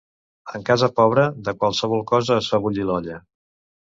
[0.59, 3.21] En casa pobra, de qualsevol cosa es fa bullir l'olla.